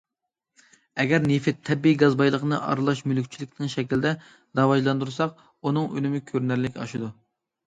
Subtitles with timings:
[1.01, 4.15] ئەگەر نېفىت، تەبىئىي گاز بايلىقىنى ئارىلاش مۈلۈكچىلىك شەكلىدە
[4.61, 7.13] راۋاجلاندۇرساق، ئۇنىڭ ئۈنۈمى كۆرۈنەرلىك ئاشىدۇ.